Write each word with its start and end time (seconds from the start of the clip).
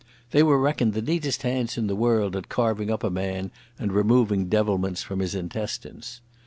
They 0.31 0.41
were 0.41 0.57
reckoned 0.57 0.93
the 0.93 1.01
neatest 1.03 1.43
hands 1.43 1.77
in 1.77 1.85
the 1.85 1.95
world 1.95 2.35
at 2.35 2.49
carving 2.49 2.89
up 2.89 3.03
a 3.03 3.11
man 3.11 3.51
and 3.77 3.91
removing 3.91 4.49
devilments 4.49 5.03
from 5.03 5.19
his 5.19 5.35
intestines. 5.35 6.21